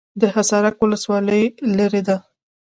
[0.35, 1.43] حصارک ولسوالۍ
[1.77, 2.17] لیرې ده؟